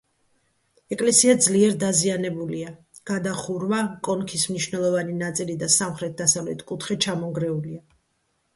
ეკლესია 0.95 1.35
ძლიერ 1.47 1.75
დაზიანებულია: 1.83 2.71
გადახურვა, 3.11 3.83
კონქის 4.09 4.47
მნიშვნელოვანი 4.53 5.21
ნაწილი 5.21 5.61
და 5.67 5.71
სამხრეთ-დასავლეთ 5.77 6.67
კუთხე 6.73 7.01
ჩამონგრეულია. 7.07 7.83